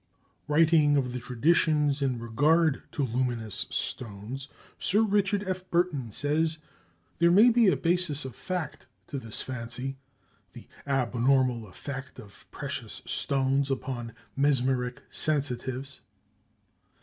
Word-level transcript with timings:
Writing 0.47 0.97
of 0.97 1.11
the 1.11 1.19
traditions 1.19 2.01
in 2.01 2.17
regard 2.17 2.81
to 2.91 3.05
luminous 3.05 3.67
stones, 3.69 4.47
Sir 4.79 5.03
Richard 5.03 5.43
F. 5.47 5.69
Burton 5.69 6.09
says, 6.11 6.57
"There 7.19 7.29
may 7.29 7.51
be 7.51 7.67
a 7.67 7.77
basis 7.77 8.25
of 8.25 8.33
fact 8.35 8.87
to 9.05 9.19
this 9.19 9.43
fancy, 9.43 9.99
the 10.53 10.67
abnormal 10.87 11.67
effect 11.67 12.19
of 12.19 12.47
precious 12.49 13.03
stones 13.05 13.69
upon 13.69 14.13
mesmeric 14.35 15.03
sensitives." 15.11 16.01